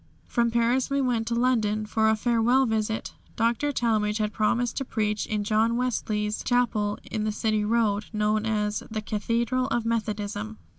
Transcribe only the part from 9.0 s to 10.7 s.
Cathedral of Methodism."